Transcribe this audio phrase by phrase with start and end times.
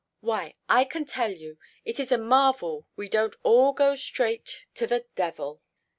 [0.19, 4.87] Why, I can tell you, it is a marvel we don't all go straight to
[4.87, 5.61] the devil."